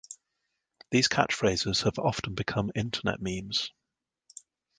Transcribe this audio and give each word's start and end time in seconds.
These 0.89 1.09
catchphrases 1.09 1.83
have 1.83 1.99
often 1.99 2.33
become 2.33 2.71
internet 2.73 3.21
memes. 3.21 3.69